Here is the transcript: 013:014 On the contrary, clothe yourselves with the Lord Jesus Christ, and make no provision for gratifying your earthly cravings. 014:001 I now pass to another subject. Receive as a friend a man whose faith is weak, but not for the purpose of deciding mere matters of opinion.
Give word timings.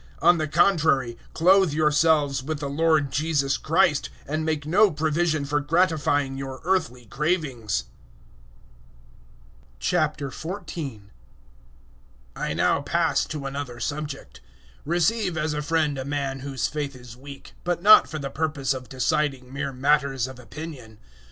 013:014 0.23 0.27
On 0.29 0.37
the 0.39 0.47
contrary, 0.47 1.17
clothe 1.33 1.73
yourselves 1.73 2.41
with 2.41 2.59
the 2.59 2.67
Lord 2.71 3.11
Jesus 3.11 3.55
Christ, 3.55 4.09
and 4.25 4.43
make 4.43 4.65
no 4.65 4.89
provision 4.89 5.45
for 5.45 5.61
gratifying 5.61 6.37
your 6.39 6.59
earthly 6.63 7.05
cravings. 7.05 7.83
014:001 9.79 11.01
I 12.35 12.53
now 12.55 12.81
pass 12.81 13.25
to 13.25 13.45
another 13.45 13.79
subject. 13.79 14.41
Receive 14.85 15.37
as 15.37 15.53
a 15.53 15.61
friend 15.61 15.99
a 15.99 16.03
man 16.03 16.39
whose 16.39 16.65
faith 16.67 16.95
is 16.95 17.15
weak, 17.15 17.53
but 17.63 17.83
not 17.83 18.09
for 18.09 18.17
the 18.17 18.31
purpose 18.31 18.73
of 18.73 18.89
deciding 18.89 19.53
mere 19.53 19.71
matters 19.71 20.25
of 20.25 20.39
opinion. 20.39 20.97